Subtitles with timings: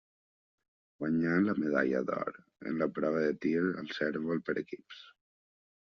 [1.03, 5.09] Guanyà la medalla d'or en la prova de tir al cérvol per equips.